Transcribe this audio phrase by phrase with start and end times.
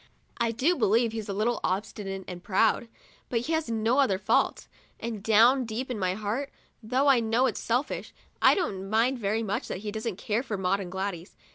[0.39, 2.87] I do believe he's a little obstinate and proud;
[3.29, 4.67] but he has no other faults,
[4.99, 6.49] and down deep in my heart,
[6.81, 8.11] though I know it's selfish,
[8.41, 11.35] I don't mind very much that he doesn't care for Maud and Gladys.